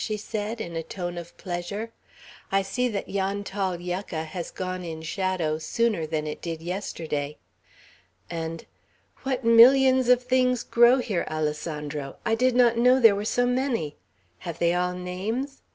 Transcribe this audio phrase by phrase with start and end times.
[0.03, 1.91] she said, in a tone of pleasure.
[2.51, 7.37] "I see that yon tall yucca has gone in shadow sooner than it did yesterday."
[8.27, 8.65] And,
[9.21, 12.15] "What millions of things grow here, Alessandro!
[12.25, 13.95] I did not know there were so many.
[14.39, 15.61] Have they all names?